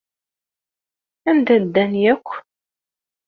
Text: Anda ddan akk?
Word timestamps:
Anda 1.29 1.55
ddan 1.63 1.93
akk? 2.13 2.27